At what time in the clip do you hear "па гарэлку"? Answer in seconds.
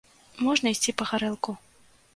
1.03-1.51